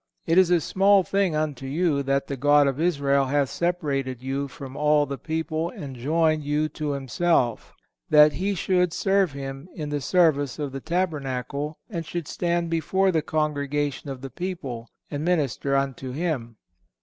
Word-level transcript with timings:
Is 0.25 0.49
it 0.49 0.55
a 0.55 0.61
small 0.61 1.03
thing 1.03 1.35
unto 1.35 1.67
you, 1.67 2.01
that 2.01 2.25
the 2.25 2.35
God 2.35 2.65
of 2.65 2.79
Israel 2.79 3.25
hath 3.25 3.49
separated 3.49 4.19
you 4.23 4.47
from 4.47 4.75
all 4.75 5.05
the 5.05 5.19
people 5.19 5.69
and 5.69 5.95
joined 5.95 6.43
you 6.43 6.67
to 6.69 6.93
Himself, 6.93 7.75
that 8.09 8.33
ye 8.33 8.55
should 8.55 8.93
serve 8.93 9.33
Him 9.33 9.69
in 9.75 9.89
the 9.89 10.01
service 10.01 10.57
of 10.57 10.71
the 10.71 10.81
tabernacle, 10.81 11.77
and 11.87 12.03
should 12.03 12.27
stand 12.27 12.67
before 12.67 13.11
the 13.11 13.21
congregation 13.21 14.09
of 14.09 14.21
the 14.21 14.31
people 14.31 14.87
and 15.11 15.23
minister 15.23 15.75
unto 15.75 16.09
Him?" 16.13 16.55